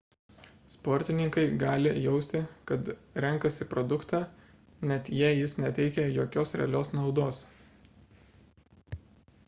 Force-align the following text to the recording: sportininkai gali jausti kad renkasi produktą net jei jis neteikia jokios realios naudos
sportininkai 0.75 1.41
gali 1.63 1.91
jausti 2.05 2.39
kad 2.71 2.89
renkasi 3.25 3.67
produktą 3.73 4.21
net 4.93 5.11
jei 5.17 5.31
jis 5.41 5.55
neteikia 5.65 6.07
jokios 6.17 6.55
realios 6.63 6.93
naudos 7.01 7.43